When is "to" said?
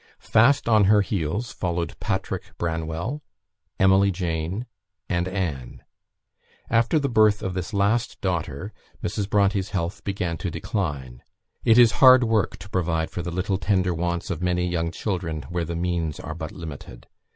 10.37-10.49, 12.57-12.69